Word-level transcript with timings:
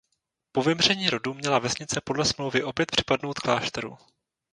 Po 0.51 0.63
vymření 0.63 1.09
rodu 1.09 1.33
měla 1.33 1.59
vesnice 1.59 2.01
podle 2.03 2.25
smlouvy 2.25 2.63
opět 2.63 2.91
připadnout 2.91 3.39
klášteru. 3.39 3.97